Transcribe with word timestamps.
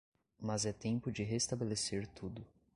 mas 0.39 0.65
é 0.65 0.73
tempo 0.73 1.11
de 1.11 1.21
restabelecer 1.21 2.07
tudo. 2.07 2.43